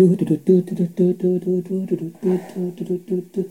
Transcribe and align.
Du, 0.00 0.16
du, 0.16 0.24
du, 0.24 0.36
du, 0.40 0.64
du, 0.64 0.72
du, 0.72 0.88
du, 0.88 1.12
du, 1.12 1.38
du, 1.44 1.60
du, 1.60 1.84
du, 1.84 1.92
du, 1.92 2.08
du, 2.24 2.40
du, 2.56 2.72
du, 2.72 2.84
du, 2.88 2.96
du, 3.04 3.16
du. 3.36 3.42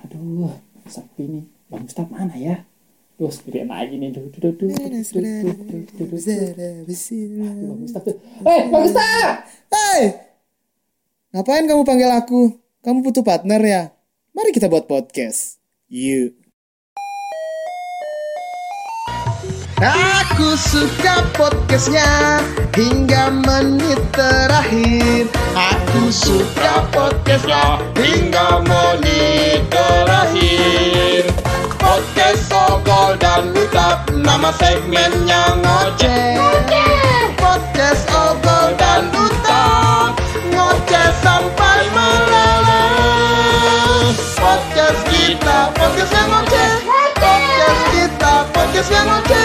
Aduh, 0.00 0.48
sepi 0.88 1.28
nih. 1.28 1.44
Bang 1.68 1.84
mana 2.08 2.32
ya? 2.40 2.64
Duh, 3.20 3.28
sendirian 3.28 3.68
lagi 3.68 4.00
nih. 4.00 4.16
Du, 4.16 4.32
du, 4.32 4.48
du, 4.48 4.48
du, 4.48 4.72
du, 4.72 4.88
du, 4.88 5.12
du, 5.12 5.28
du, 5.92 6.08
du, 6.08 6.08
du, 6.08 6.88
du. 6.88 7.36
Bang 7.68 7.84
Ustaz 7.84 8.00
tuh. 8.00 8.16
Eh, 8.48 8.60
Bang 8.72 8.84
Ustaz! 8.88 9.44
Hai, 9.68 10.02
ngapain 11.36 11.68
kamu 11.68 11.84
panggil 11.84 12.08
aku? 12.16 12.56
Kamu 12.80 13.04
butuh 13.04 13.20
partner 13.20 13.60
ya? 13.60 13.82
Mari 14.32 14.56
kita 14.56 14.72
buat 14.72 14.88
podcast. 14.88 15.60
Yuk. 15.92 16.41
Aku 19.82 20.54
suka 20.54 21.26
podcastnya 21.34 22.38
hingga 22.70 23.34
menit 23.34 23.98
terakhir. 24.14 25.26
Aku 25.58 26.06
suka 26.06 26.86
podcastnya 26.94 27.82
hingga 27.98 28.62
menit 28.62 29.66
terakhir. 29.74 31.34
Podcast 31.82 32.46
Ogol 32.54 33.18
dan 33.18 33.50
Utap, 33.58 34.06
nama 34.14 34.54
segmennya 34.54 35.58
ngoceh. 35.66 36.38
Podcast 37.42 38.06
Ogol 38.14 38.78
dan 38.78 39.10
Utap, 39.10 40.14
ngoceh 40.54 41.10
sampai 41.26 41.90
meleleh. 41.90 42.94
Podcast 44.38 45.02
kita, 45.10 45.74
podcast 45.74 46.12
yang 46.14 46.30
ngoceh. 46.30 46.70
Podcast 46.86 47.82
kita, 47.90 48.46
podcast 48.54 48.86
yang 48.94 49.10
ngoceh. 49.10 49.41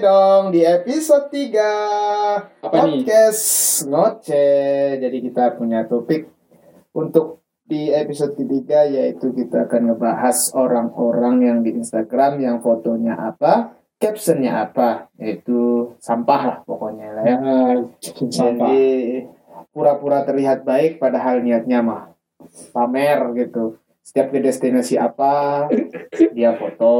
Dong 0.00 0.50
di 0.50 0.64
episode 0.64 1.28
3 1.28 2.64
Apa 2.64 2.88
nih? 2.88 3.04
Podcast 3.04 3.44
ngoceh 3.84 4.96
Jadi 4.96 5.18
kita 5.20 5.54
punya 5.54 5.84
topik 5.84 6.32
Untuk 6.96 7.44
di 7.68 7.92
episode 7.92 8.34
ketiga 8.34 8.88
Yaitu 8.88 9.36
kita 9.36 9.68
akan 9.68 9.92
ngebahas 9.92 10.56
orang-orang 10.56 11.36
yang 11.44 11.58
di 11.60 11.76
Instagram 11.76 12.40
Yang 12.40 12.64
fotonya 12.64 13.14
apa 13.14 13.76
Captionnya 14.00 14.64
apa 14.64 15.12
Yaitu 15.20 15.92
sampah 16.00 16.40
lah 16.48 16.58
pokoknya 16.64 17.08
lah 17.20 17.24
ya 17.28 17.36
sampah. 18.00 18.72
Jadi 18.72 18.80
pura-pura 19.70 20.24
terlihat 20.24 20.64
baik 20.64 20.96
padahal 20.96 21.44
niatnya 21.44 21.84
mah 21.84 22.02
pamer 22.72 23.20
gitu. 23.36 23.78
Setiap 24.00 24.32
ke 24.34 24.42
destinasi 24.42 24.98
apa, 24.98 25.68
dia 26.34 26.56
foto, 26.56 26.94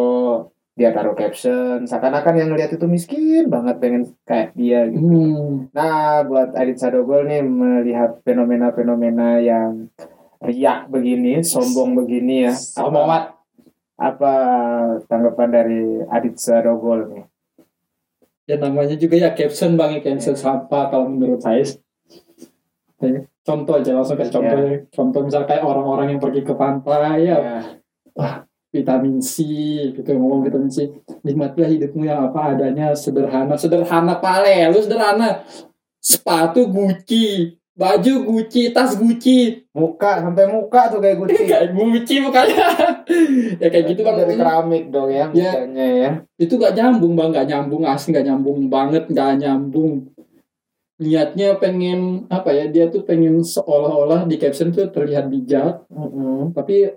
dia 0.81 0.97
taruh 0.97 1.12
caption. 1.12 1.84
Seakan-akan 1.84 2.41
yang 2.41 2.48
ngeliat 2.48 2.73
itu 2.73 2.89
miskin 2.89 3.53
banget 3.53 3.77
pengen 3.77 4.17
kayak 4.25 4.56
dia 4.56 4.89
gitu. 4.89 5.05
Hmm. 5.05 5.69
Nah, 5.77 6.25
buat 6.25 6.56
Adit 6.56 6.81
Sadogol 6.81 7.28
nih 7.28 7.45
melihat 7.45 8.25
fenomena-fenomena 8.25 9.45
yang 9.45 9.92
riak 10.41 10.89
begini, 10.89 11.45
sombong 11.45 11.92
begini 11.92 12.48
ya. 12.48 12.56
Om 12.81 12.89
Muhammad. 12.97 13.37
Apa 14.00 14.33
tanggapan 15.05 15.48
dari 15.53 16.00
Adit 16.09 16.41
Sadogol 16.41 17.12
nih? 17.12 17.25
Ya 18.48 18.56
namanya 18.56 18.97
juga 18.97 19.20
ya 19.20 19.37
caption 19.37 19.77
bang, 19.77 20.00
ya, 20.00 20.00
caption 20.00 20.33
sampah 20.33 20.89
kalau 20.89 21.12
menurut 21.12 21.44
saya. 21.44 21.61
Ya, 23.05 23.28
Contoh 23.44 23.77
aja 23.77 23.92
langsung 23.92 24.17
kasih 24.17 24.33
contoh. 24.33 24.59
ya. 24.65 24.77
Contoh 24.89 25.20
misal 25.28 25.44
kayak 25.44 25.61
orang-orang 25.61 26.17
yang 26.17 26.20
pergi 26.20 26.41
ke 26.41 26.56
pantai 26.56 27.28
ya 27.28 27.37
Ya. 27.37 27.61
Vitamin 28.70 29.18
C 29.18 29.42
gitu 29.92 30.10
ngomong 30.14 30.46
vitamin 30.46 30.70
C. 30.70 30.86
Nikmatilah 31.26 31.70
hidupmu 31.70 32.06
yang 32.06 32.30
apa 32.30 32.54
adanya 32.54 32.94
sederhana. 32.94 33.58
Sederhana 33.58 34.18
pale 34.22 34.70
lu 34.70 34.78
sederhana. 34.78 35.42
Sepatu 36.00 36.70
Gucci 36.70 37.59
baju 37.75 38.14
Gucci 38.28 38.70
tas 38.70 38.94
Gucci. 38.94 39.66
Muka 39.72 40.20
sampai 40.22 40.47
muka 40.47 40.92
tuh 40.92 41.00
kayak 41.03 41.16
Gucci. 41.19 41.42
kayak 41.48 41.72
Gucci 41.75 42.14
mukanya. 42.22 42.66
Ya 43.60 43.66
kayak 43.66 43.91
gitu 43.91 44.06
bang. 44.06 44.16
Dari 44.22 44.34
keramik 44.38 44.84
dong 44.94 45.10
ya 45.10 45.26
Ya. 45.34 45.50
mukanya 45.66 45.86
ya. 45.91 46.10
itu 46.38 46.54
gak 46.54 46.78
nyambung 46.78 47.19
bang. 47.19 47.28
Gak 47.34 47.47
nyambung 47.50 47.82
asli 47.82 48.14
gak 48.14 48.26
nyambung 48.26 48.70
banget 48.70 49.10
gak 49.10 49.42
nyambung. 49.42 50.06
Niatnya 51.00 51.56
pengen 51.56 52.28
apa 52.28 52.53
ya 52.53 52.69
dia 52.69 52.92
tuh 52.92 53.03
pengen 53.09 53.41
seolah-olah 53.41 54.28
di 54.28 54.36
caption 54.36 54.69
tuh 54.70 54.92
terlihat 54.92 55.26
bijak. 55.26 55.88
Mm-mm. 55.88 56.53
tapi 56.53 56.92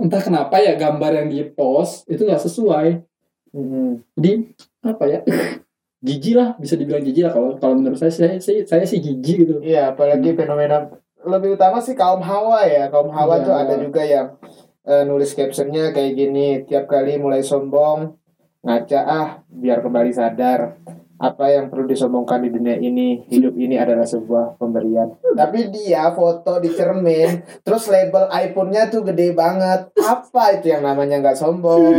entah 0.00 0.22
kenapa 0.24 0.56
ya 0.58 0.74
gambar 0.74 1.12
yang 1.24 1.28
di 1.28 1.44
post 1.44 2.08
itu 2.08 2.24
gak 2.24 2.40
sesuai 2.40 3.04
Mm-mm. 3.52 4.00
jadi 4.16 4.32
apa 4.80 5.04
ya 5.04 5.20
jijik 6.06 6.34
lah 6.34 6.56
bisa 6.56 6.80
dibilang 6.80 7.04
jijik 7.04 7.28
lah 7.28 7.32
kalau 7.36 7.48
kalau 7.60 7.74
menurut 7.76 8.00
saya 8.00 8.08
saya 8.08 8.40
saya, 8.40 8.64
saya 8.64 8.84
sih 8.88 9.04
jijik 9.04 9.36
gitu 9.44 9.54
Iya, 9.60 9.92
apalagi 9.92 10.32
fenomena 10.32 10.88
lebih 11.20 11.60
utama 11.60 11.76
sih 11.76 11.92
kaum 11.92 12.24
hawa 12.24 12.64
ya. 12.64 12.88
Kaum 12.88 13.12
hawa 13.12 13.36
Iya. 13.36 13.44
tuh 13.44 13.52
ada 13.52 13.74
juga 13.76 14.00
yang 14.00 14.40
eh, 14.88 15.04
nulis 15.04 15.36
captionnya 15.36 15.92
kayak 15.92 16.16
gini. 16.16 16.64
Tiap 16.64 16.88
kali 16.88 17.20
mulai 17.20 17.44
sombong, 17.44 18.16
ngaca 18.64 19.00
ah, 19.04 19.28
biar 19.52 19.84
kembali 19.84 20.08
sadar. 20.16 20.80
Apa 21.20 21.52
yang 21.52 21.68
perlu 21.68 21.84
disombongkan 21.84 22.40
di 22.40 22.48
dunia 22.48 22.80
ini? 22.80 23.28
Hidup 23.28 23.52
ini 23.60 23.76
adalah 23.76 24.08
sebuah 24.08 24.56
pemberian. 24.56 25.20
Tapi 25.36 25.68
dia 25.68 26.08
foto 26.16 26.56
di 26.56 26.72
cermin, 26.72 27.44
terus 27.60 27.92
label 27.92 28.32
iPhone-nya 28.32 28.88
tuh 28.88 29.04
gede 29.04 29.36
banget. 29.36 29.92
Apa 30.00 30.56
itu 30.56 30.72
yang 30.72 30.80
namanya 30.80 31.20
nggak 31.20 31.36
sombong? 31.36 31.92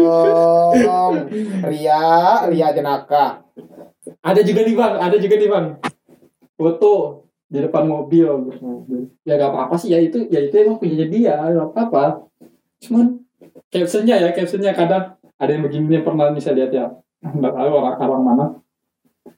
Ria, 1.69 2.49
Ria 2.49 2.67
jenaka. 2.73 3.45
ada 4.21 4.41
juga 4.41 4.65
nih 4.65 4.73
bang 4.73 4.93
ada 4.97 5.17
juga 5.17 5.35
nih 5.37 5.49
bang 5.49 5.67
foto 6.57 6.93
di 7.51 7.59
depan 7.59 7.83
mobil 7.85 8.29
ya 9.27 9.35
gak 9.35 9.51
apa-apa 9.51 9.75
sih 9.75 9.91
ya 9.91 9.99
itu 9.99 10.25
ya 10.31 10.39
itu 10.41 10.55
emang 10.61 10.79
punya 10.79 11.05
dia 11.09 11.35
gak 11.37 11.73
apa-apa 11.73 12.25
cuman 12.81 13.21
captionnya 13.67 14.15
ya 14.17 14.29
captionnya 14.31 14.71
kadang 14.73 15.17
ada 15.37 15.51
yang 15.51 15.65
begini 15.65 15.99
nih 15.99 16.01
pernah 16.05 16.31
bisa 16.31 16.53
lihat 16.53 16.71
ya 16.71 16.85
nggak 17.21 17.53
tahu 17.53 17.69
orang 17.77 17.97
orang 18.01 18.23
mana 18.23 18.45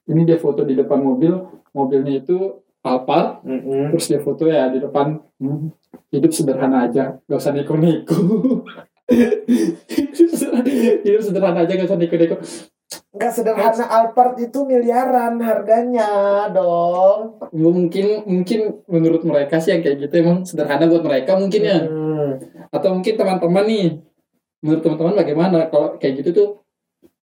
ini 0.10 0.22
dia 0.24 0.38
foto 0.38 0.64
di 0.64 0.76
depan 0.76 1.00
mobil 1.00 1.34
mobilnya 1.72 2.20
itu 2.20 2.60
Alphard 2.84 3.48
Mm-mm. 3.48 3.96
terus 3.96 4.06
dia 4.12 4.20
foto 4.20 4.44
ya 4.46 4.68
di 4.68 4.84
depan 4.84 5.16
hmm, 5.40 5.72
hidup 6.12 6.32
sederhana 6.36 6.86
aja 6.86 7.16
gak 7.24 7.40
usah 7.40 7.56
neko-neko 7.56 8.18
hidup 11.08 11.22
sederhana 11.24 11.64
aja 11.64 11.74
gak 11.76 11.88
usah 11.88 12.00
neko-neko 12.00 12.38
Nggak 13.14 13.30
sederhana 13.30 13.86
Alphard 13.90 14.42
itu 14.42 14.66
miliaran 14.66 15.38
harganya 15.42 16.46
dong. 16.50 17.38
Mungkin 17.54 18.26
mungkin 18.26 18.82
menurut 18.90 19.22
mereka 19.22 19.62
sih 19.62 19.74
yang 19.74 19.86
kayak 19.86 19.98
gitu 20.02 20.14
emang 20.22 20.42
sederhana 20.46 20.90
buat 20.90 21.06
mereka 21.06 21.38
mungkin 21.38 21.62
ya 21.62 21.80
Hmm. 21.84 22.40
atau 22.72 22.96
mungkin 22.96 23.14
teman-teman 23.20 23.66
nih 23.68 23.88
menurut 24.64 24.82
teman-teman 24.82 25.14
bagaimana 25.20 25.68
kalau 25.68 26.00
kayak 26.00 26.24
gitu 26.24 26.30
tuh 26.34 26.48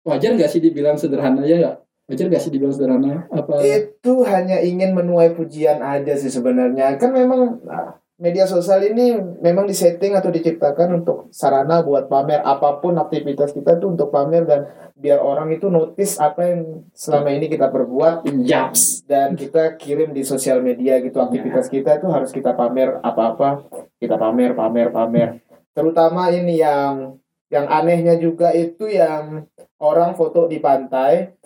wajar 0.03 0.35
nggak 0.35 0.51
sih 0.51 0.59
dibilang 0.61 1.00
sederhana 1.00 1.41
ya 1.47 1.79
wajar 2.09 2.25
nggak 2.25 2.42
sih 2.42 2.52
dibilang 2.52 2.74
sederhana? 2.74 3.30
Apa? 3.30 3.62
Itu 3.62 4.25
hanya 4.25 4.58
ingin 4.66 4.97
menuai 4.97 5.38
pujian 5.38 5.80
aja 5.86 6.18
sih 6.18 6.34
sebenarnya. 6.34 6.97
Kan 6.97 7.14
memang 7.14 7.62
ah, 7.70 8.02
media 8.20 8.44
sosial 8.44 8.84
ini 8.84 9.16
memang 9.40 9.64
disetting 9.64 10.12
atau 10.12 10.28
diciptakan 10.28 11.00
untuk 11.00 11.31
sarana 11.31 11.80
buat 11.80 12.12
pamer 12.12 12.44
apa 12.44 12.84
pun 12.84 13.00
aktivitas 13.00 13.56
kita 13.56 13.80
tuh 13.80 13.96
untuk 13.96 14.12
pamer 14.12 14.44
dan 14.44 14.68
biar 15.00 15.24
orang 15.24 15.56
itu 15.56 15.72
notice 15.72 16.20
apa 16.20 16.52
yang 16.52 16.84
selama 16.92 17.31
ini 17.31 17.47
kita 17.47 17.72
perbuat 17.72 18.28
Yaps. 18.44 19.08
dan 19.08 19.40
kita 19.40 19.80
kirim 19.80 20.12
di 20.12 20.28
sosial 20.28 20.59
media 20.59 21.00
gitu. 21.00 21.16
Aktivitas 21.16 21.72
kita 21.72 22.02
itu 22.02 22.12
harus 22.12 22.34
kita 22.36 22.52
pamer 22.58 23.00
apa-apa. 23.00 23.64
Kita 23.96 24.20
pamer 24.20 24.52
pamer 24.58 24.91
pamer. 24.91 25.30
Terutama 25.72 26.28
ini 26.34 26.59
yang 26.59 27.16
yang 27.50 27.66
anehnya 27.72 28.20
juga 28.20 28.52
itu 28.52 28.91
yang 28.91 29.47
orang 29.79 30.14
foto 30.14 30.46
di 30.46 30.59
pantai 30.59 31.40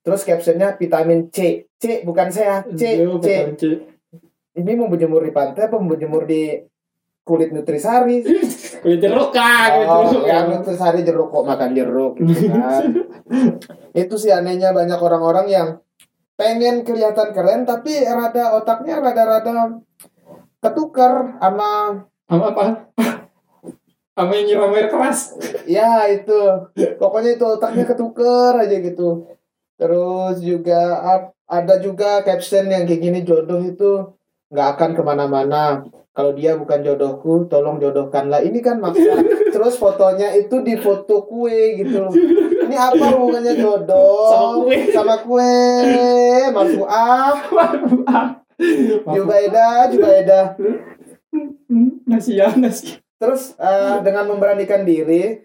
terus 0.00 0.24
captionnya 0.24 0.74
vitamin 0.74 1.28
C. 1.28 1.68
C 1.76 2.02
bukan 2.02 2.28
saya. 2.28 2.64
C 2.66 3.00
Yo, 3.00 3.20
C. 3.20 3.56
C. 3.56 3.62
ini 4.56 4.72
mau 4.74 4.90
berjemur 4.90 5.22
di 5.22 5.32
pantai 5.32 5.68
apa 5.68 5.78
mau 5.78 5.92
berjemur 5.92 6.24
di 6.24 6.58
kulit 7.22 7.52
nutrisari? 7.52 8.24
Kulit 8.82 8.96
jeruk 8.96 9.28
kulit 9.30 9.86
Oh, 9.86 10.08
jeruk. 10.08 10.24
yang 10.24 10.48
nutrisari 10.50 11.04
jeruk 11.04 11.28
kok 11.28 11.44
makan 11.44 11.70
jeruk 11.76 12.16
gitu 12.18 12.48
kan. 12.48 12.84
itu 14.02 14.14
sih 14.16 14.32
anehnya 14.32 14.72
banyak 14.72 14.96
orang-orang 14.96 15.46
yang 15.46 15.68
pengen 16.34 16.80
kelihatan 16.80 17.36
keren 17.36 17.68
tapi 17.68 18.00
rada 18.02 18.56
otaknya 18.56 19.04
rada-rada 19.04 19.78
ketukar 20.58 21.36
sama 21.36 22.02
sama 22.24 22.44
apa? 22.50 22.64
Sama 24.10 24.36
yang 24.36 24.52
nyiram 24.52 24.76
air 24.76 24.92
keras? 24.92 25.32
Ya 25.64 26.04
itu. 26.04 26.36
Pokoknya 27.00 27.40
itu 27.40 27.46
otaknya 27.46 27.88
ketuker 27.88 28.52
aja 28.52 28.76
gitu 28.76 29.24
terus 29.80 30.44
juga 30.44 31.00
ada 31.48 31.80
juga 31.80 32.20
caption 32.20 32.68
yang 32.68 32.84
kayak 32.84 33.00
gini 33.00 33.20
jodoh 33.24 33.64
itu 33.64 34.12
nggak 34.50 34.68
akan 34.76 34.90
ke 34.98 35.02
mana-mana. 35.02 35.62
Kalau 36.10 36.34
dia 36.34 36.58
bukan 36.58 36.82
jodohku, 36.82 37.46
tolong 37.46 37.78
jodohkanlah. 37.78 38.42
Ini 38.42 38.58
kan 38.60 38.82
maksa. 38.82 39.22
Terus 39.54 39.78
fotonya 39.78 40.34
itu 40.34 40.58
di 40.66 40.74
foto 40.74 41.22
kue 41.22 41.78
gitu. 41.78 42.10
Ini 42.66 42.76
apa 42.76 43.14
hubungannya 43.14 43.54
jodoh 43.54 44.26
Sama 44.34 44.50
kue. 44.58 44.74
Sama 44.90 45.16
kue. 45.22 45.54
Malu 46.50 46.82
ah. 46.90 47.34
Jubaida, 49.06 49.88
Jubaida. 49.88 50.58
nasi 52.10 52.34
ya 52.34 52.50
nasi 52.58 52.98
Terus 53.16 53.54
eh, 53.56 53.96
dengan 54.02 54.26
memberanikan 54.28 54.82
diri, 54.82 55.40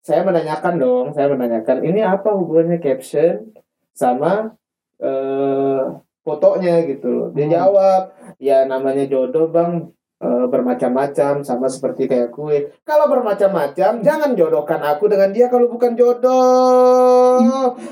saya 0.00 0.24
menanyakan 0.24 0.74
dong, 0.80 1.06
saya 1.12 1.28
menanyakan 1.28 1.84
ini 1.84 2.00
apa 2.00 2.32
hubungannya 2.32 2.80
caption 2.80 3.52
sama 3.98 4.54
eh, 4.98 5.82
fotonya 6.22 6.86
gitu 6.86 7.08
loh. 7.08 7.28
Dia 7.32 7.46
Hmm. 7.46 7.54
jawab, 7.54 8.02
ya 8.38 8.62
namanya 8.64 9.02
jodoh 9.04 9.48
bang 9.48 9.90
eh, 10.18 10.46
bermacam-macam 10.46 11.42
sama 11.42 11.66
seperti 11.66 12.06
kayak 12.06 12.30
kue. 12.30 12.74
Kalau 12.82 13.06
bermacam-macam, 13.06 14.02
jangan 14.02 14.34
jodohkan 14.34 14.82
aku 14.82 15.06
dengan 15.06 15.30
dia 15.30 15.46
kalau 15.46 15.66
bukan 15.66 15.94
jodoh. 15.94 17.38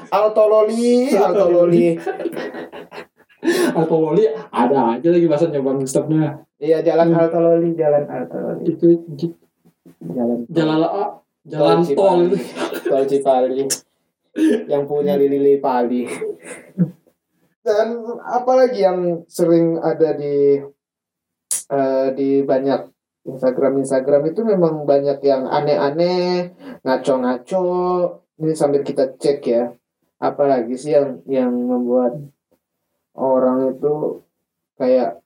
Altololi, 0.09 1.11
altololi. 1.27 1.99
atau 3.47 3.99
loli 4.03 4.27
ada 4.51 4.99
aja 4.99 5.07
lagi 5.07 5.27
bahasanya 5.29 5.63
bang 5.63 5.79
Gustafnya 5.79 6.43
Iya 6.57 6.83
jalan 6.83 7.13
Hmm. 7.13 7.21
altololi, 7.21 7.71
jalan 7.77 8.05
altololi, 8.09 8.63
itu 8.67 8.87
j- 9.15 9.37
jalan 10.03 10.43
jalan 10.49 10.79
jalan 11.47 11.79
Tol 11.79 11.95
tol 11.95 12.27
Cipali. 12.27 12.37
Tol 12.83 13.05
Cipali 13.07 13.61
yang 14.71 14.85
punya 14.85 15.17
Lili 15.17 15.59
Pali. 15.59 16.05
Dan 17.67 17.89
apalagi 18.23 18.79
yang 18.87 19.27
sering 19.27 19.81
ada 19.83 20.15
di 20.15 20.63
eh, 21.73 22.09
di 22.15 22.47
banyak 22.47 22.95
Instagram 23.27 23.83
Instagram 23.83 24.23
itu 24.31 24.47
memang 24.47 24.87
banyak 24.87 25.19
yang 25.27 25.51
aneh-aneh, 25.51 26.55
ngaco-ngaco. 26.87 27.67
Ini 28.39 28.53
sambil 28.55 28.87
kita 28.87 29.19
cek 29.19 29.41
ya. 29.43 29.75
Apalagi 30.23 30.79
sih 30.79 30.95
yang 30.95 31.21
yang 31.27 31.51
membuat 31.51 32.23
orang 33.19 33.75
itu 33.75 34.23
kayak 34.79 35.19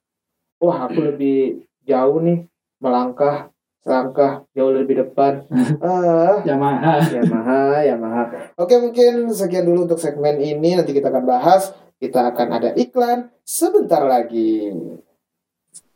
wah 0.62 0.88
aku 0.88 1.12
lebih 1.12 1.66
jauh 1.84 2.22
nih 2.22 2.46
melangkah 2.80 3.50
selangkah 3.80 4.44
jauh 4.52 4.72
lebih 4.72 5.00
depan. 5.04 5.44
Ah, 5.80 6.44
Yamaha 6.44 7.00
Yamaha, 7.08 7.80
Yamaha. 7.84 8.22
Oke, 8.60 8.76
mungkin 8.76 9.32
sekian 9.32 9.64
dulu 9.64 9.88
untuk 9.88 10.00
segmen 10.00 10.36
ini. 10.38 10.76
Nanti 10.76 10.92
kita 10.92 11.08
akan 11.08 11.24
bahas. 11.24 11.72
Kita 12.00 12.32
akan 12.32 12.48
ada 12.56 12.70
iklan 12.76 13.28
sebentar 13.44 14.00
lagi. 14.04 14.72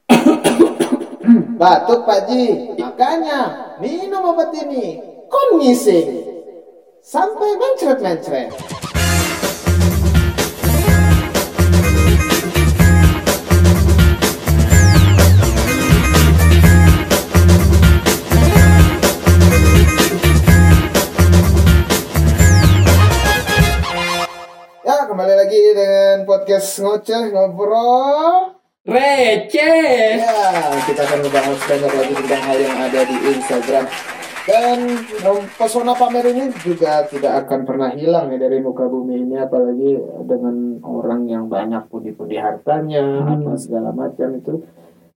Batuk 1.60 2.04
Pak 2.04 2.28
Ji. 2.28 2.76
Makanya 2.76 3.40
minum 3.80 4.36
obat 4.36 4.52
ini. 4.52 5.00
Kon 5.32 5.60
ngising. 5.60 6.08
Sampai 7.00 7.56
mencret-mencret. 7.56 8.83
Podcast 26.44 26.84
ngoceh 26.84 27.32
ngobrol. 27.32 28.52
receh 28.84 30.20
Ya, 30.20 30.76
kita 30.84 31.08
akan 31.08 31.24
membahas 31.24 31.56
banyak 31.56 31.88
lagi 31.88 32.12
tentang 32.20 32.42
hal 32.44 32.58
yang 32.60 32.76
ada 32.84 33.00
di 33.00 33.16
Instagram. 33.32 33.84
Dan 34.44 34.78
nom- 35.24 35.48
pesona 35.56 35.96
pamer 35.96 36.36
ini 36.36 36.52
juga 36.60 37.08
tidak 37.08 37.48
akan 37.48 37.64
pernah 37.64 37.96
hilang 37.96 38.28
ya 38.28 38.36
dari 38.36 38.60
muka 38.60 38.84
bumi 38.84 39.24
ini, 39.24 39.40
apalagi 39.40 39.96
dengan 40.28 40.84
orang 40.84 41.24
yang 41.24 41.48
banyak 41.48 41.88
pundi-pundi 41.88 42.36
hartanya, 42.36 43.24
Hmm. 43.24 43.40
apa 43.40 43.56
segala 43.56 43.96
macam 43.96 44.36
itu. 44.36 44.60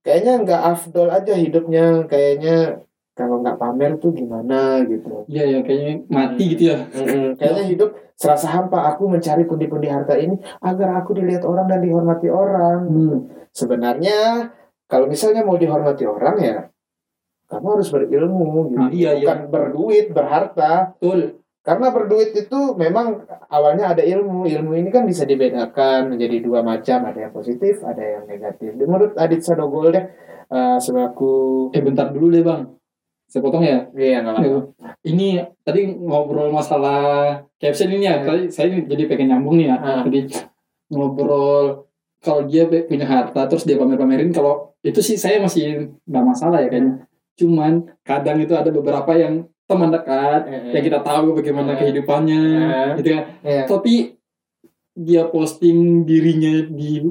Kayaknya 0.01 0.33
nggak 0.49 0.63
afdol 0.65 1.13
aja 1.13 1.37
hidupnya, 1.37 2.09
kayaknya 2.09 2.88
kalau 3.19 3.43
nggak 3.43 3.59
pamer 3.59 3.99
tuh 3.99 4.15
gimana 4.15 4.79
gitu. 4.87 5.27
iya 5.27 5.59
ya 5.59 5.59
kayaknya 5.67 6.07
mati 6.07 6.55
gitu 6.55 6.71
ya. 6.71 6.87
Kayaknya 7.35 7.65
hidup 7.67 7.91
serasa 8.15 8.47
hampa. 8.55 8.95
Aku 8.95 9.11
mencari 9.11 9.43
pundi-pundi 9.43 9.91
harta 9.91 10.15
ini 10.15 10.39
agar 10.63 11.03
aku 11.03 11.19
dilihat 11.19 11.43
orang 11.43 11.67
dan 11.67 11.83
dihormati 11.83 12.31
orang. 12.31 12.87
hmm. 12.87 13.19
Sebenarnya 13.51 14.47
kalau 14.87 15.11
misalnya 15.11 15.43
mau 15.43 15.59
dihormati 15.59 16.07
orang 16.07 16.37
ya 16.39 16.59
kamu 17.51 17.67
harus 17.75 17.89
berilmu 17.91 18.71
gitu. 18.71 18.79
Nah, 18.79 18.91
iya, 18.95 19.11
iya. 19.19 19.27
bukan 19.27 19.41
berduit, 19.51 20.07
berharta. 20.15 20.95
betul 20.95 21.43
Karena 21.65 21.93
berduit 21.93 22.33
itu 22.33 22.61
memang 22.79 23.27
awalnya 23.51 23.93
ada 23.97 24.05
ilmu. 24.05 24.47
Ilmu 24.47 24.73
ini 24.79 24.89
kan 24.95 25.03
bisa 25.05 25.27
dibedakan 25.27 26.15
menjadi 26.15 26.39
dua 26.39 26.63
macam, 26.63 27.09
ada 27.09 27.19
yang 27.29 27.35
positif, 27.35 27.83
ada 27.83 28.01
yang 28.01 28.25
negatif. 28.31 28.73
Menurut 28.79 29.17
Adit 29.19 29.43
Sadogol 29.43 29.91
deh 29.91 30.05
eh, 30.49 30.79
selaku 30.81 31.69
eh 31.77 31.83
bentar 31.83 32.09
dulu 32.13 32.33
deh 32.33 32.45
bang 32.45 32.78
saya 33.29 33.41
potong 33.41 33.61
ya 33.61 33.85
Iya, 33.93 34.25
nggak 34.25 34.35
apa-apa. 34.35 34.61
ini 35.05 35.37
tadi 35.61 35.81
ngobrol 35.87 36.49
masalah 36.49 37.37
caption 37.57 37.93
ini 37.93 38.05
ya 38.05 38.25
tadi 38.25 38.49
saya 38.49 38.73
jadi 38.73 39.05
pengen 39.05 39.29
nyambung 39.31 39.61
nih 39.61 39.69
ya 39.69 39.77
Ah. 39.77 40.01
jadi 40.03 40.21
ngobrol 40.89 41.85
kalau 42.19 42.43
dia 42.45 42.65
punya 42.67 43.05
harta 43.05 43.47
terus 43.47 43.63
dia 43.63 43.77
pamer-pamerin 43.77 44.33
kalau 44.33 44.75
itu 44.81 44.99
sih 44.99 45.15
saya 45.15 45.39
masih 45.39 45.93
nggak 46.03 46.25
masalah 46.25 46.59
ya 46.59 46.69
kayaknya 46.69 47.05
cuman 47.37 47.73
kadang 48.03 48.41
itu 48.41 48.51
ada 48.53 48.69
beberapa 48.69 49.13
yang 49.13 49.47
teman 49.65 49.93
dekat 49.93 50.49
Eh, 50.49 50.73
yang 50.73 50.83
kita 50.83 50.99
tahu 51.01 51.37
bagaimana 51.37 51.77
Eh. 51.77 51.79
kehidupannya 51.79 52.43
Eh. 52.59 52.91
gitu 52.99 53.09
kan 53.13 53.25
Iya. 53.45 53.63
tapi 53.69 53.95
dia 54.95 55.29
posting 55.29 56.03
dirinya 56.03 56.67
di 56.67 57.07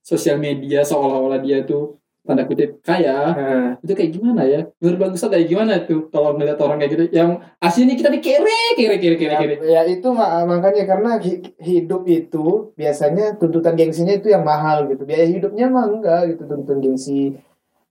sosial 0.00 0.38
media 0.38 0.82
seolah-olah 0.82 1.38
dia 1.38 1.62
tuh 1.62 1.94
tanda 2.26 2.42
kutip 2.42 2.82
kaya 2.82 3.16
Eh. 3.32 3.68
itu 3.80 3.92
kayak 3.94 4.10
gimana 4.12 4.42
ya 4.42 4.60
menurut 4.76 4.98
bang 4.98 5.12
Ustadz 5.14 5.32
kayak 5.32 5.46
gimana 5.46 5.72
tuh 5.82 6.10
kalau 6.10 6.34
ngeliat 6.34 6.58
orang 6.58 6.76
kayak 6.76 6.92
gitu 6.92 7.04
yang 7.14 7.30
aslinya 7.56 7.94
kita 7.94 8.10
dikere 8.10 8.58
kere 8.74 8.96
kere 8.98 9.16
kere 9.16 9.32
Ya, 9.32 9.38
kere 9.38 9.54
ya 9.62 9.80
itu 9.86 10.08
ma- 10.10 10.42
makanya 10.42 10.82
karena 10.84 11.10
hi- 11.16 11.54
hidup 11.56 12.02
itu 12.04 12.74
biasanya 12.74 13.38
tuntutan 13.38 13.72
gengsinya 13.72 14.12
itu 14.12 14.28
yang 14.28 14.42
mahal 14.42 14.84
gitu. 14.86 15.02
Biaya 15.02 15.24
hidupnya 15.24 15.66
mah 15.66 15.86
enggak 15.86 16.34
gitu 16.34 16.42
tuntutan 16.44 16.82
gengsi. 16.82 17.38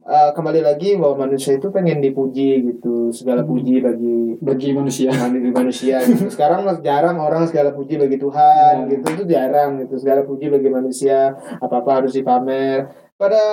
Eh, 0.05 0.29
kembali 0.37 0.61
lagi 0.61 0.93
bahwa 1.01 1.25
manusia 1.25 1.57
itu 1.57 1.73
pengen 1.73 1.97
dipuji 1.97 2.61
gitu, 2.61 3.09
segala 3.09 3.41
Hmm. 3.41 3.49
puji 3.49 3.81
bagi 3.81 4.37
bagi 4.37 4.69
manusia 4.69 5.09
bagi 5.33 5.49
manusia. 5.49 5.97
Gitu. 6.05 6.29
Sekarang 6.29 6.61
jarang 6.79 7.17
orang 7.17 7.49
segala 7.49 7.73
puji 7.73 7.97
bagi 7.97 8.21
Tuhan 8.21 8.85
Ya. 8.85 8.89
gitu 8.91 9.05
itu 9.11 9.23
jarang 9.25 9.81
gitu. 9.81 9.97
Segala 9.97 10.21
puji 10.21 10.53
bagi 10.53 10.69
manusia, 10.69 11.33
apa-apa 11.57 12.05
harus 12.05 12.13
dipamer. 12.13 13.04
Pada 13.15 13.43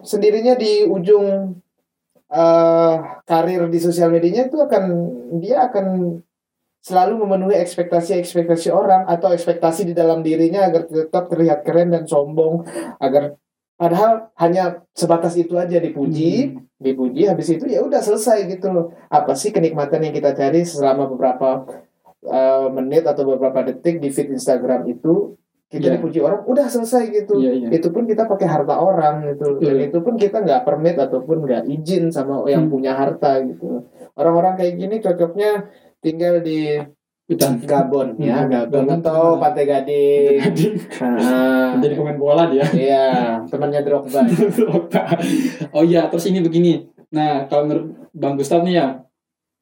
sendirinya 0.00 0.56
di 0.56 0.88
ujung 0.88 1.56
eh 2.30 2.94
karir 3.26 3.66
di 3.66 3.78
sosial 3.82 4.14
medianya 4.14 4.46
itu 4.46 4.56
akan 4.62 4.84
dia 5.42 5.66
akan 5.66 6.14
selalu 6.80 7.26
memenuhi 7.26 7.58
ekspektasi-ekspektasi 7.60 8.72
orang 8.72 9.04
atau 9.04 9.34
ekspektasi 9.34 9.90
di 9.90 9.94
dalam 9.98 10.24
dirinya 10.24 10.64
agar 10.64 10.88
tetap 10.88 11.28
terlihat 11.28 11.60
keren 11.66 11.92
dan 11.92 12.08
sombong 12.08 12.64
agar 13.02 13.36
padahal 13.76 14.32
hanya 14.40 14.86
sebatas 14.96 15.36
itu 15.36 15.58
aja 15.60 15.76
dipuji 15.76 16.56
Hmm. 16.56 16.64
dipuji 16.80 17.28
habis 17.28 17.52
itu 17.52 17.68
ya 17.68 17.84
udah 17.84 18.00
selesai 18.00 18.48
gitu 18.48 18.72
loh 18.72 18.86
apa 19.12 19.36
sih 19.36 19.52
kenikmatan 19.52 20.00
yang 20.00 20.16
kita 20.16 20.32
cari 20.32 20.64
selama 20.64 21.12
beberapa 21.12 21.68
eh, 22.24 22.66
menit 22.72 23.04
atau 23.04 23.28
beberapa 23.28 23.60
detik 23.68 24.00
di 24.00 24.08
feed 24.08 24.32
Instagram 24.32 24.88
itu 24.88 25.36
kita 25.70 25.86
Iya. 25.86 25.94
dipuji 25.96 26.18
orang 26.18 26.42
udah 26.44 26.66
selesai 26.66 27.02
gitu. 27.08 27.38
Iya 27.38 27.52
iya. 27.54 27.68
Itu 27.70 27.94
pun 27.94 28.02
kita 28.02 28.26
pakai 28.26 28.44
harta 28.44 28.74
orang 28.74 29.22
gitu. 29.24 29.54
Dan 29.56 29.78
Betul. 29.78 29.86
itu 29.86 29.98
pun 30.02 30.14
kita 30.16 30.42
nggak 30.42 30.66
permit 30.66 30.98
ataupun 30.98 31.46
nggak 31.46 31.62
izin 31.64 32.10
sama 32.10 32.42
yang 32.44 32.66
Hmm. 32.66 32.74
punya 32.74 32.92
harta 32.92 33.38
gitu. 33.40 33.86
Orang-orang 34.12 34.58
kayak 34.58 34.74
gini 34.76 34.98
cocoknya 34.98 35.70
tinggal 35.98 36.42
di 36.42 36.74
hutan. 37.24 37.62
Gabon. 37.62 38.18
Ya 38.18 38.42
Hmm, 38.42 38.50
Gabon. 38.50 38.82
Gabon. 38.82 38.98
Atau? 38.98 39.22
Pantai 39.38 39.64
Gading. 39.64 40.42
Nah, 40.98 41.78
jadi 41.78 41.94
pemain 41.94 42.18
bola 42.18 42.50
dia. 42.50 42.66
Iya 42.66 43.06
temannya 43.46 43.80
Drogba. 43.86 44.26
Oh 45.70 45.86
iya 45.86 46.10
terus 46.10 46.26
ini 46.26 46.42
begini. 46.42 46.82
Nah 47.10 47.46
kalau 47.46 47.70
menurut 47.70 47.86
bang 48.10 48.34
Gustaf 48.34 48.62
nih 48.62 48.74
ya 48.74 48.86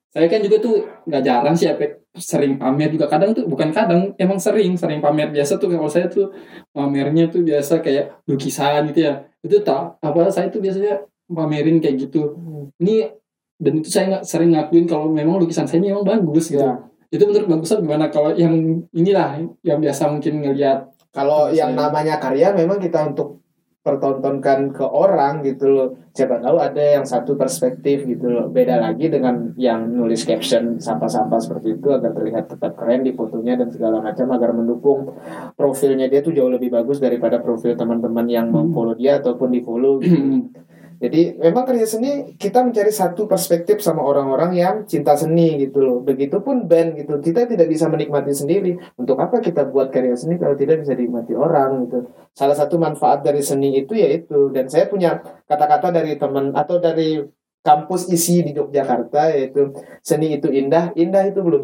saya 0.08 0.24
kan 0.24 0.40
juga 0.40 0.56
tuh 0.58 0.80
nggak 1.04 1.20
jarang 1.20 1.52
sih 1.52 1.68
apa 1.68 1.97
sering 2.16 2.56
pamer 2.56 2.88
juga. 2.94 3.06
Kadang 3.10 3.36
tuh 3.36 3.44
bukan 3.44 3.68
kadang 3.74 4.14
emang 4.16 4.40
sering 4.40 4.78
sering 4.78 5.02
pamer. 5.02 5.28
Biasa 5.28 5.60
tuh 5.60 5.68
kalau 5.68 5.90
saya 5.90 6.08
tuh 6.08 6.32
pamernya 6.72 7.28
tuh 7.28 7.44
biasa 7.44 7.84
kayak 7.84 8.24
lukisan 8.24 8.88
gitu 8.92 9.08
ya. 9.08 9.14
Itu 9.44 9.60
tak 9.60 10.00
apa 10.00 10.32
saya 10.32 10.48
tuh 10.48 10.64
biasanya 10.64 11.04
pamerin 11.28 11.78
kayak 11.82 12.08
gitu. 12.08 12.34
Ini 12.80 13.12
dan 13.58 13.72
itu 13.82 13.88
saya 13.90 14.04
nggak 14.16 14.24
sering 14.24 14.54
ngakuin 14.54 14.86
kalau 14.86 15.10
memang 15.10 15.42
lukisan 15.42 15.66
saya 15.66 15.82
memang 15.82 16.06
bagus 16.06 16.54
gitu. 16.54 16.62
Ya. 16.62 16.78
itu 17.08 17.24
menurut 17.24 17.48
bang 17.48 17.60
Gustaf 17.64 17.80
gimana? 17.80 18.12
Kalau 18.12 18.36
yang 18.36 18.52
inilah 18.92 19.40
yang 19.64 19.80
biasa 19.80 20.12
mungkin 20.12 20.44
ngelihat 20.44 20.92
kalau 21.08 21.48
yang 21.48 21.72
namanya 21.72 22.20
karya 22.20 22.52
memang 22.52 22.76
kita 22.76 23.00
untuk 23.08 23.40
dipertontonkan 23.78 24.74
ke 24.74 24.84
orang 24.84 25.40
gitu 25.46 25.70
loh. 25.70 25.88
Siapa 26.12 26.42
tahu 26.42 26.58
ada 26.58 26.82
yang 26.82 27.06
satu 27.06 27.38
perspektif 27.38 28.04
gitu 28.04 28.26
loh. 28.26 28.50
Beda 28.50 28.76
lagi 28.82 29.06
dengan 29.06 29.54
yang 29.54 29.86
nulis 29.94 30.26
caption 30.26 30.82
sampah-sampah 30.82 31.38
seperti 31.38 31.78
itu 31.78 31.88
agar 31.94 32.10
terlihat 32.10 32.50
tetap 32.50 32.74
keren 32.74 33.06
di 33.06 33.14
fotonya 33.14 33.54
dan 33.54 33.70
segala 33.70 34.02
macam 34.02 34.26
agar 34.34 34.50
mendukung 34.52 35.14
profilnya 35.54 36.10
dia 36.10 36.20
tuh 36.20 36.34
jauh 36.34 36.50
lebih 36.50 36.74
bagus 36.74 36.98
daripada 36.98 37.38
profil 37.38 37.78
teman-teman 37.78 38.26
yang 38.26 38.50
memfollow 38.50 38.98
dia 38.98 39.22
ataupun 39.22 39.48
di 39.54 39.60
follow 39.62 40.02
gitu. 40.02 40.50
Jadi 40.98 41.38
memang 41.38 41.62
kerja 41.62 41.86
seni 41.86 42.34
kita 42.34 42.66
mencari 42.66 42.90
satu 42.90 43.30
perspektif 43.30 43.78
sama 43.78 44.02
orang-orang 44.02 44.50
yang 44.58 44.74
cinta 44.82 45.14
seni 45.14 45.54
gitu 45.62 45.78
loh. 45.78 45.98
Begitupun 46.02 46.66
band 46.66 46.98
gitu. 46.98 47.22
Kita 47.22 47.46
tidak 47.46 47.70
bisa 47.70 47.86
menikmati 47.86 48.34
sendiri. 48.34 48.74
Untuk 48.98 49.14
apa 49.22 49.38
kita 49.38 49.70
buat 49.70 49.94
karya 49.94 50.18
seni 50.18 50.42
kalau 50.42 50.58
tidak 50.58 50.82
bisa 50.82 50.98
dinikmati 50.98 51.38
orang 51.38 51.86
gitu. 51.86 52.10
Salah 52.34 52.58
satu 52.58 52.82
manfaat 52.82 53.22
dari 53.22 53.46
seni 53.46 53.78
itu 53.78 53.94
yaitu 53.94 54.50
dan 54.50 54.66
saya 54.66 54.90
punya 54.90 55.22
kata-kata 55.46 55.94
dari 55.94 56.18
teman 56.18 56.50
atau 56.50 56.82
dari 56.82 57.22
kampus 57.62 58.08
isi 58.08 58.42
di 58.42 58.56
Yogyakarta 58.56 59.34
yaitu 59.34 59.74
seni 60.00 60.38
itu 60.38 60.48
indah, 60.48 60.94
indah 60.96 61.28
itu 61.28 61.42
belum 61.42 61.62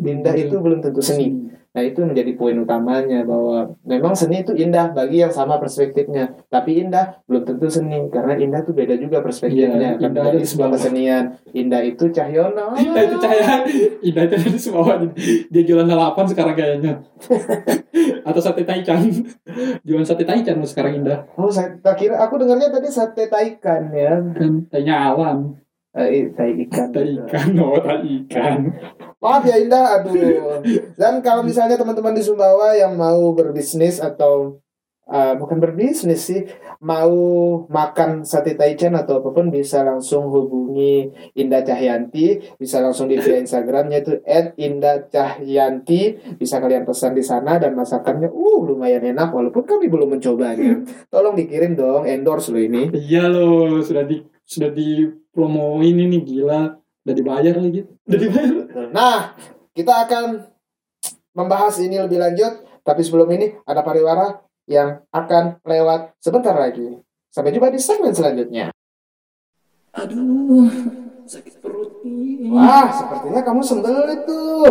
indah 0.00 0.34
itu 0.36 0.54
belum 0.56 0.80
tentu 0.80 1.02
seni. 1.04 1.52
Nah 1.72 1.80
itu 1.80 2.04
menjadi 2.04 2.36
poin 2.36 2.52
utamanya 2.60 3.24
bahwa 3.24 3.64
memang 3.88 4.12
seni 4.12 4.44
itu 4.44 4.52
indah 4.52 4.92
bagi 4.92 5.24
yang 5.24 5.32
sama 5.32 5.56
perspektifnya. 5.56 6.28
Tapi 6.52 6.84
indah 6.84 7.24
belum 7.24 7.48
tentu 7.48 7.64
seni 7.72 8.12
karena 8.12 8.36
indah 8.36 8.60
itu 8.60 8.76
beda 8.76 8.92
juga 9.00 9.24
perspektifnya. 9.24 9.96
Iya, 9.96 9.96
Kan 9.96 10.12
indah 10.12 10.22
dari 10.28 10.36
itu 10.44 10.52
sebuah 10.52 10.70
kesenian. 10.76 11.24
Indah 11.56 11.80
itu 11.80 12.04
Cahyono. 12.12 12.76
Indah 12.76 13.02
itu 13.08 13.16
cahaya 13.16 13.64
Indah 14.04 14.22
itu 14.28 14.34
ada 14.36 14.58
semua 14.60 15.00
Dia 15.48 15.62
jualan 15.64 15.88
lalapan 15.88 16.24
sekarang 16.28 16.54
kayaknya 16.56 16.92
Atau 18.28 18.40
sate 18.40 18.64
taichan 18.64 19.00
Jualan 19.86 20.06
sate 20.06 20.24
taichan 20.24 20.58
loh 20.60 20.68
sekarang 20.68 21.00
Indah 21.04 21.24
Oh 21.36 21.48
saya 21.48 21.76
tak 21.80 22.00
kira 22.00 22.20
aku 22.20 22.40
dengarnya 22.40 22.72
tadi 22.72 22.88
sate 22.88 23.28
taikan 23.28 23.92
ya. 23.92 24.20
kan 24.34 24.66
Tainya 24.68 25.12
alam 25.12 25.56
Eh, 25.92 26.32
tai 26.32 26.56
ikan. 26.64 26.88
Tai 26.88 27.04
ikan 27.04 27.48
Oh 27.64 27.76
tai 27.76 28.24
ikan 28.24 28.72
Maaf 29.22 29.44
ya 29.44 29.60
Indah, 29.60 30.00
aduh. 30.00 30.64
Dan 30.98 31.22
kalau 31.22 31.46
misalnya 31.46 31.78
teman-teman 31.78 32.16
di 32.16 32.24
Sumbawa 32.24 32.74
yang 32.74 32.98
mau 32.98 33.30
berbisnis 33.36 34.02
atau 34.02 34.58
uh, 35.06 35.38
bukan 35.38 35.62
berbisnis 35.62 36.26
sih, 36.26 36.42
mau 36.82 37.14
makan 37.70 38.26
sate 38.26 38.58
taichan 38.58 38.98
atau 38.98 39.22
apa 39.22 39.30
pun 39.30 39.46
bisa 39.54 39.86
langsung 39.86 40.26
hubungi 40.26 41.06
Indah 41.38 41.62
Cahyanti, 41.62 42.58
bisa 42.58 42.82
langsung 42.82 43.06
di 43.06 43.22
via 43.22 43.38
Instagramnya 43.38 44.02
itu 44.02 44.18
@indahcahyanti, 44.58 46.34
bisa 46.34 46.58
kalian 46.58 46.82
pesan 46.82 47.14
di 47.14 47.22
sana 47.22 47.62
dan 47.62 47.78
masakannya 47.78 48.26
uh 48.26 48.60
lumayan 48.66 49.06
enak 49.06 49.30
walaupun 49.30 49.62
kami 49.62 49.86
belum 49.86 50.18
mencobanya. 50.18 50.82
Tolong 51.14 51.38
dikirim 51.38 51.78
dong 51.78 52.10
endorse 52.10 52.50
lo 52.50 52.58
ini. 52.58 52.90
Iya 52.90 53.30
loh 53.30 53.78
Sudah 53.86 54.02
di 54.02 54.18
Sudah 54.42 54.74
di 54.74 55.21
promoin 55.32 55.96
ini 55.96 56.20
gila 56.22 56.76
Udah 57.02 57.14
dibayar 57.16 57.56
lagi 57.58 57.88
Udah 58.06 58.18
dibayar 58.20 58.54
Nah, 58.92 59.32
kita 59.72 60.04
akan 60.04 60.52
membahas 61.32 61.80
ini 61.80 61.96
lebih 61.96 62.20
lanjut, 62.20 62.60
tapi 62.84 63.00
sebelum 63.00 63.28
ini 63.32 63.56
ada 63.64 63.80
pariwara 63.80 64.44
yang 64.68 65.00
akan 65.08 65.58
lewat 65.64 66.12
sebentar 66.20 66.52
lagi. 66.52 67.00
Sampai 67.32 67.56
jumpa 67.56 67.72
di 67.72 67.80
segmen 67.80 68.12
selanjutnya. 68.12 68.68
Aduh 69.92 70.72
Sakit 71.28 71.60
perut 71.60 72.00
nih 72.00 72.48
Wah, 72.48 72.88
sepertinya 72.88 73.44
kamu 73.44 73.60
sembelit 73.60 74.24
tuh. 74.24 74.64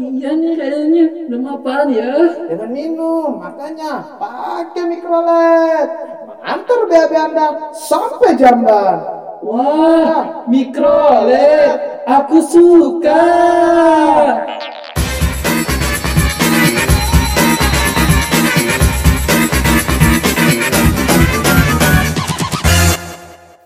Iya 0.00 0.32
nih 0.32 0.52
kayaknya 0.56 1.04
Udah 1.28 1.60
apaan 1.60 1.88
ya 1.92 2.12
Jangan 2.48 2.70
minum, 2.72 3.36
makanya 3.36 4.16
pakai 4.16 4.84
mikrolet. 4.88 5.88
Mengantar 6.24 6.80
BAB 6.88 7.12
Anda 7.16 7.46
sampai 7.76 8.32
jamban. 8.34 9.21
Wah 9.42 10.46
Mikrolet 10.46 12.06
Aku 12.06 12.38
suka 12.38 13.26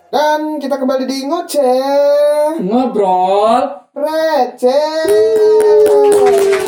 Dan 0.07 0.57
kita 0.57 0.79
kembali 0.79 1.03
di 1.03 1.27
ngoceh. 1.27 2.63
Ngobrol 2.63 3.91
receh. 3.91 5.03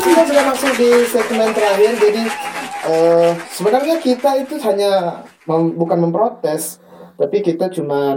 Kita 0.04 0.22
sudah 0.28 0.44
masuk 0.44 0.72
di 0.76 0.90
segmen 1.08 1.50
terakhir. 1.56 1.92
Jadi 1.96 2.24
eh, 2.90 3.30
sebenarnya 3.48 3.96
kita 3.98 4.44
itu 4.44 4.60
hanya 4.60 5.24
mem- 5.48 5.72
bukan 5.72 5.98
memprotes, 6.04 6.78
tapi 7.20 7.44
kita 7.44 7.68
cuman 7.68 8.16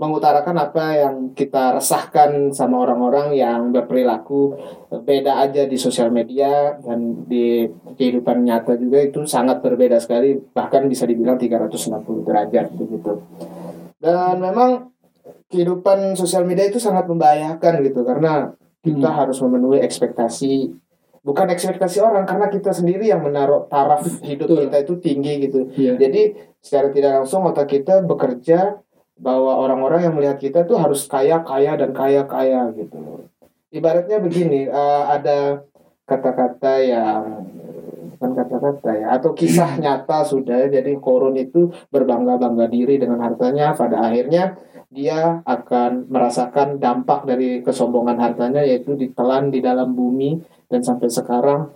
mengutarakan 0.00 0.56
apa 0.56 0.84
yang 0.96 1.14
kita 1.36 1.76
resahkan 1.76 2.48
sama 2.56 2.88
orang-orang 2.88 3.36
yang 3.36 3.68
berperilaku 3.68 4.56
beda 5.04 5.44
aja 5.44 5.68
di 5.68 5.76
sosial 5.76 6.08
media 6.08 6.72
dan 6.80 7.28
di 7.28 7.68
kehidupan 8.00 8.40
nyata 8.40 8.80
juga 8.80 8.96
itu 9.04 9.28
sangat 9.28 9.60
berbeda 9.60 10.00
sekali 10.00 10.40
bahkan 10.56 10.88
bisa 10.88 11.04
dibilang 11.04 11.36
360 11.36 12.00
derajat 12.24 12.72
begitu 12.72 13.20
dan 14.00 14.40
memang 14.40 14.88
kehidupan 15.52 16.16
sosial 16.16 16.48
media 16.48 16.64
itu 16.64 16.80
sangat 16.80 17.04
membahayakan 17.04 17.84
gitu 17.84 18.00
karena 18.08 18.56
kita 18.80 19.04
Hmm. 19.12 19.18
harus 19.20 19.36
memenuhi 19.44 19.84
ekspektasi 19.84 20.72
bukan 21.20 21.52
ekspektasi 21.52 22.00
orang 22.00 22.24
karena 22.24 22.48
kita 22.48 22.72
sendiri 22.72 23.12
yang 23.12 23.20
menaruh 23.20 23.68
taraf 23.68 24.00
hidup 24.24 24.48
Betul. 24.48 24.60
kita 24.64 24.76
itu 24.80 24.94
tinggi 25.04 25.32
gitu 25.44 25.60
Iya 25.76 26.00
jadi 26.00 26.22
secara 26.60 26.92
tidak 26.92 27.12
langsung 27.20 27.44
otak 27.48 27.72
kita 27.72 28.04
bekerja 28.04 28.80
bahwa 29.20 29.52
orang-orang 29.60 30.08
yang 30.08 30.14
melihat 30.16 30.38
kita 30.40 30.64
tuh 30.64 30.80
harus 30.80 31.04
kaya 31.04 31.44
kaya 31.44 31.76
dan 31.76 31.92
kaya 31.92 32.24
kaya 32.24 32.72
gitu. 32.72 33.28
Ibaratnya 33.70 34.18
begini 34.20 34.68
eh, 34.68 35.04
ada 35.04 35.64
kata-kata 36.08 36.72
yang 36.82 37.22
bukan 38.16 38.30
kata-kata 38.36 38.90
ya 38.96 39.06
atau 39.16 39.30
kisah 39.36 39.76
nyata 39.82 40.24
sudah 40.24 40.68
jadi 40.72 40.92
korun 41.00 41.36
itu 41.36 41.72
berbangga-bangga 41.92 42.66
diri 42.72 42.96
dengan 42.96 43.20
hartanya. 43.24 43.76
Pada 43.76 44.08
akhirnya 44.08 44.56
dia 44.90 45.44
akan 45.44 46.10
merasakan 46.10 46.82
dampak 46.82 47.28
dari 47.28 47.60
kesombongan 47.62 48.18
hartanya 48.18 48.64
yaitu 48.64 48.96
ditelan 48.96 49.52
di 49.52 49.60
dalam 49.60 49.92
bumi. 49.92 50.40
Dan 50.70 50.80
sampai 50.80 51.12
sekarang 51.12 51.68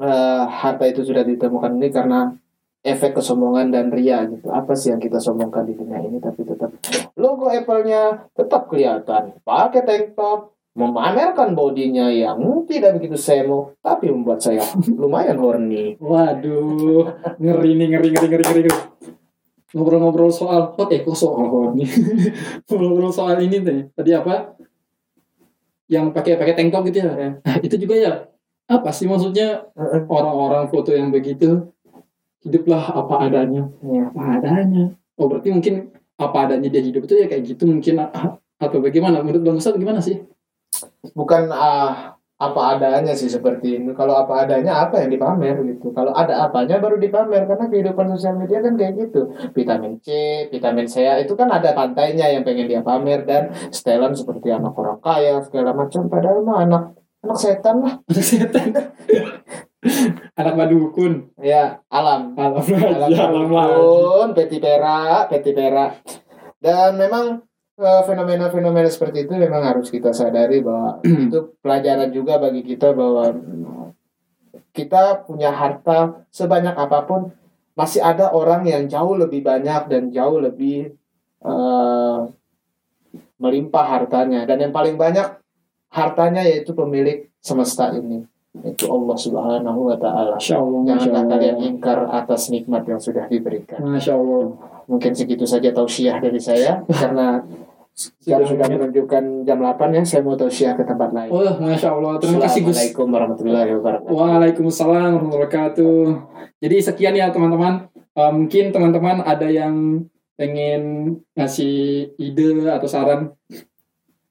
eh, 0.00 0.44
harta 0.48 0.84
itu 0.88 1.04
sudah 1.04 1.22
ditemukan 1.22 1.76
ini 1.76 1.88
karena 1.92 2.32
efek 2.80 3.20
kesombongan 3.20 3.68
dan 3.68 3.92
ria 3.92 4.24
gitu. 4.24 4.48
Apa 4.48 4.72
sih 4.72 4.92
yang 4.92 5.00
kita 5.00 5.20
sombongkan 5.20 5.68
di 5.68 5.76
dunia 5.76 6.00
ini? 6.00 6.16
Tapi 6.16 6.40
tetap 6.44 6.70
logo 7.16 7.52
Apple-nya 7.52 8.32
tetap 8.32 8.68
kelihatan. 8.72 9.36
Pakai 9.44 9.84
tank 9.84 10.16
top 10.16 10.56
memamerkan 10.70 11.52
bodinya 11.52 12.08
yang 12.08 12.64
tidak 12.64 12.96
begitu 12.96 13.18
semo 13.18 13.74
tapi 13.82 14.08
membuat 14.08 14.40
saya 14.40 14.64
lumayan 14.88 15.36
horny. 15.36 15.98
Waduh 16.00 17.04
Ngeri 17.36 17.76
nih 17.76 17.86
ngeri 17.92 18.08
ngeri 18.16 18.26
ngeri 18.28 18.44
ngeri, 18.44 18.62
ngeri. 18.64 18.72
Ngobrol-ngobrol 19.70 20.34
soal 20.34 20.74
Oh 20.74 20.88
eh 20.90 20.98
kok 20.98 21.14
soal 21.14 21.46
nih 21.78 21.86
Ngobrol-ngobrol 22.66 23.14
soal 23.14 23.38
ini 23.38 23.62
teh 23.62 23.86
Tadi 23.94 24.10
apa? 24.10 24.58
Yang 25.86 26.10
pakai 26.10 26.34
pakai 26.34 26.54
tank 26.58 26.74
top 26.74 26.82
gitu 26.90 27.06
ya 27.06 27.38
Nah 27.38 27.56
itu 27.62 27.78
juga 27.78 27.94
ya? 27.94 28.12
Apa 28.70 28.90
sih 28.94 29.06
maksudnya? 29.06 29.66
Orang-orang 30.10 30.70
foto 30.70 30.90
yang 30.94 31.10
begitu 31.14 31.70
Hiduplah 32.40 32.84
apa 32.96 33.14
adanya 33.28 33.68
Ya. 33.84 34.08
apa 34.08 34.20
adanya. 34.40 34.84
Oh 35.20 35.28
berarti 35.28 35.52
mungkin 35.52 35.92
apa 36.16 36.36
adanya 36.48 36.68
dia 36.72 36.80
hidup 36.80 37.04
itu 37.04 37.14
ya 37.20 37.26
kayak 37.28 37.44
gitu 37.44 37.68
mungkin 37.68 38.00
ah, 38.00 38.40
atau 38.56 38.78
bagaimana? 38.80 39.20
Menurut 39.20 39.44
Bang 39.44 39.56
Ustadz 39.60 39.76
gimana 39.80 40.00
sih? 40.00 40.20
bukan 41.12 41.50
ah, 41.52 42.14
apa 42.40 42.60
adanya 42.72 43.12
sih 43.12 43.28
seperti 43.28 43.76
ini. 43.76 43.92
Kalau 43.92 44.16
apa 44.16 44.48
adanya 44.48 44.80
apa 44.88 45.04
yang 45.04 45.12
dipamer 45.12 45.60
gitu. 45.68 45.92
Kalau 45.92 46.16
ada 46.16 46.48
apanya 46.48 46.80
baru 46.80 46.96
dipamer 46.96 47.44
karena 47.44 47.68
kehidupan 47.68 48.16
sosial 48.16 48.40
media 48.40 48.64
kan 48.64 48.80
kayak 48.80 48.96
gitu. 48.96 49.28
Vitamin 49.52 50.00
C, 50.00 50.08
vitamin 50.48 50.88
C 50.88 51.04
itu 51.20 51.36
kan 51.36 51.52
ada 51.52 51.76
pantainya 51.76 52.32
yang 52.32 52.40
pengen 52.40 52.64
dia 52.64 52.80
pamer 52.80 53.28
dan 53.28 53.52
setelan 53.68 54.16
seperti 54.16 54.48
anak 54.48 54.72
orang 54.72 54.96
kaya 55.04 55.44
segala 55.44 55.76
macam 55.76 56.08
padahal 56.08 56.40
mah 56.40 56.64
anak 56.64 56.82
anak 57.20 57.36
setan 57.36 57.76
lah. 57.84 57.94
Anak 58.08 58.24
setan. 58.24 58.68
Anak 60.36 60.54
madukun. 60.60 61.32
Ya, 61.40 61.80
alam. 61.88 62.36
Alam 62.36 62.60
Alam 62.60 63.48
pun, 63.48 64.28
peti 64.36 64.60
perak, 64.60 65.32
peti 65.32 65.56
perak. 65.56 66.04
Dan 66.60 67.00
memang 67.00 67.40
eh, 67.80 68.02
fenomena-fenomena 68.04 68.92
seperti 68.92 69.24
itu 69.24 69.32
memang 69.40 69.64
harus 69.64 69.88
kita 69.88 70.12
sadari 70.12 70.60
bahwa 70.60 71.00
itu 71.28 71.56
pelajaran 71.64 72.12
juga 72.12 72.36
bagi 72.36 72.60
kita 72.60 72.92
bahwa 72.92 73.32
kita 74.76 75.24
punya 75.24 75.50
harta 75.50 76.28
sebanyak 76.28 76.76
apa 76.76 77.08
pun 77.08 77.32
masih 77.74 78.04
ada 78.04 78.28
orang 78.36 78.68
yang 78.68 78.84
jauh 78.84 79.16
lebih 79.16 79.40
banyak 79.40 79.88
dan 79.88 80.12
jauh 80.12 80.36
lebih 80.36 80.92
eh, 81.40 82.20
melimpah 83.40 83.86
hartanya 83.88 84.44
dan 84.44 84.60
yang 84.60 84.72
paling 84.76 85.00
banyak 85.00 85.40
hartanya 85.88 86.44
yaitu 86.44 86.76
pemilik 86.76 87.32
semesta 87.40 87.88
ini 87.96 88.28
itu 88.50 88.84
Allah 88.90 89.14
Subhanahu 89.14 89.80
wa 89.94 89.96
taala. 89.96 90.34
Janganlah 90.34 91.22
kalian 91.30 91.56
ingkar 91.62 92.02
atas 92.10 92.50
nikmat 92.50 92.82
yang 92.82 92.98
sudah 92.98 93.30
diberikan. 93.30 93.78
Masya 93.78 94.18
Allah. 94.18 94.50
Mungkin 94.90 95.14
segitu 95.14 95.46
saja 95.46 95.70
tausiah 95.70 96.18
dari 96.18 96.42
saya 96.42 96.82
karena 97.00 97.38
jam 98.26 98.42
sudah 98.42 98.66
menunjukkan 98.66 99.46
jam 99.46 99.58
8 99.62 99.94
ya. 99.94 100.02
Saya 100.02 100.20
mau 100.26 100.34
tausiah 100.34 100.74
ke 100.74 100.82
tempat 100.82 101.14
lain. 101.14 101.30
Oh, 101.30 101.46
Masya 101.62 101.88
Allah. 101.94 102.18
Terima 102.18 102.42
kasih 102.42 102.60
Gus. 102.66 102.74
Assalamualaikum 102.74 103.06
warahmatullahi 103.14 103.70
wabarakatuh. 103.78 104.10
Waalaikumsalam 104.10 105.10
warahmatullahi 105.14 105.34
wabarakatuh. 105.46 105.98
Jadi 106.58 106.76
sekian 106.82 107.14
ya 107.14 107.30
teman-teman. 107.30 107.86
Eh, 107.94 108.32
mungkin 108.34 108.64
teman-teman 108.74 109.22
ada 109.22 109.46
yang 109.46 110.02
pengen 110.34 110.82
ngasih 111.38 112.10
ide 112.18 112.66
atau 112.66 112.88
saran 112.88 113.30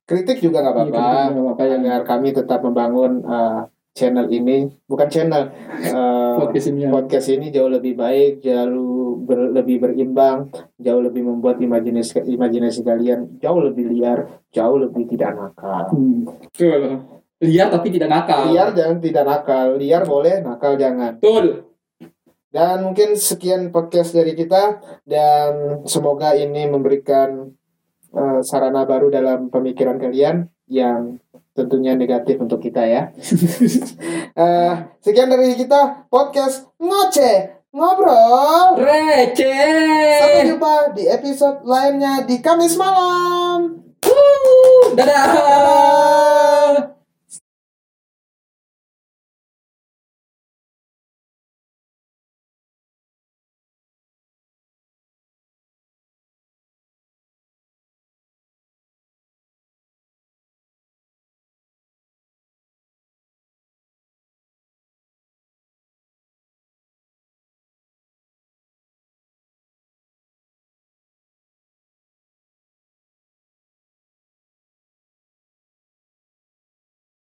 Kritik 0.09 0.41
juga 0.41 0.65
nggak 0.65 0.73
apa-apa. 0.73 0.89
Nggak 1.29 1.43
apa-apa, 1.45 1.63
ya. 1.69 1.77
Agar 1.77 2.01
kami 2.01 2.33
tetap 2.33 2.65
membangun 2.65 3.21
uh, 3.29 3.69
channel 3.93 4.27
ini, 4.31 4.69
bukan 4.87 5.07
channel 5.11 5.51
uh, 5.91 6.35
podcast 6.39 6.67
ini 6.71 6.87
ya. 6.87 6.89
podcast 6.91 7.27
ini 7.29 7.45
jauh 7.51 7.71
lebih 7.71 7.93
baik, 7.97 8.41
jauh 8.41 9.19
ber- 9.23 9.51
lebih 9.51 9.81
berimbang, 9.83 10.49
jauh 10.79 11.01
lebih 11.01 11.25
membuat 11.25 11.59
imajinasi 11.59 12.25
imajinasi 12.25 12.81
kalian 12.85 13.39
jauh 13.41 13.59
lebih 13.59 13.89
liar, 13.91 14.43
jauh 14.53 14.77
lebih 14.79 15.05
tidak 15.09 15.35
nakal. 15.35 15.91
Hmm. 15.91 17.19
Liar 17.39 17.67
tapi 17.71 17.87
tidak 17.87 18.09
nakal. 18.11 18.51
Liar 18.51 18.75
jangan 18.75 18.97
tidak 18.99 19.23
nakal, 19.23 19.67
liar 19.79 20.03
boleh, 20.03 20.43
nakal 20.43 20.75
jangan. 20.75 21.15
Betul. 21.19 21.69
Dan 22.49 22.81
mungkin 22.81 23.13
sekian 23.13 23.69
podcast 23.69 24.17
dari 24.17 24.33
kita 24.33 24.81
dan 25.05 25.85
semoga 25.85 26.33
ini 26.33 26.65
memberikan 26.65 27.45
eh, 28.09 28.41
sarana 28.41 28.89
baru 28.89 29.13
dalam 29.13 29.53
pemikiran 29.53 30.01
kalian 30.01 30.49
yang 30.65 31.21
tentunya 31.59 31.99
negatif 31.99 32.39
untuk 32.39 32.63
kita 32.63 32.87
ya. 32.87 33.03
Eh, 34.39 34.73
sekian 35.03 35.27
dari 35.27 35.51
kita 35.59 36.07
podcast 36.07 36.63
ngoceh 36.79 37.67
ngobrol. 37.75 38.79
Sampai 38.79 39.35
Receh. 39.35 40.47
jumpa 40.47 40.95
di 40.95 41.03
episode 41.11 41.59
lainnya 41.67 42.23
di 42.23 42.39
Kamis 42.39 42.79
malam. 42.79 43.83
Dadah. 44.95 46.08